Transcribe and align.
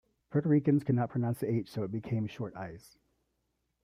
Puerto 0.31 0.49
Ricans 0.49 0.83
could 0.83 0.95
not 0.95 1.11
pronounce 1.11 1.41
the 1.41 1.47
'h' 1.47 1.67
so 1.69 1.83
it 1.83 1.91
became 1.91 2.25
short 2.25 2.55
eyes. 2.55 2.97